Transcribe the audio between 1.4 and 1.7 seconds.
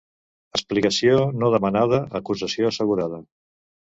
no